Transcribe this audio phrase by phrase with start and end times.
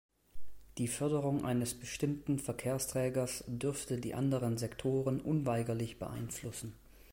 [0.79, 6.73] Die Förderung eines bestimmten Verkehrsträgers dürfte die anderen Sektoren unweigerlich beeinflussen.